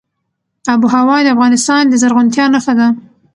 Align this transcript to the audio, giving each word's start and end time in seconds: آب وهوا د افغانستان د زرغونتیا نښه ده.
آب 0.71 0.81
وهوا 0.85 1.17
د 1.23 1.27
افغانستان 1.35 1.83
د 1.87 1.93
زرغونتیا 2.01 2.45
نښه 2.53 2.73
ده. 2.79 2.87